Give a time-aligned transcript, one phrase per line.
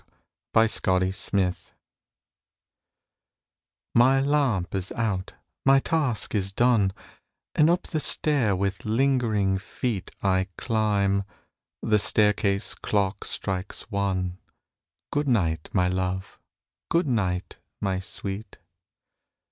[0.55, 1.57] A LATE GOOD NIGHT
[3.93, 6.91] My lamp is out, my task is done,
[7.53, 11.23] And up the stair with lingering feet I climb.
[11.83, 14.39] The staircase clock strikes one.
[15.11, 16.39] Good night, my love!
[16.89, 18.57] good night, my sweet!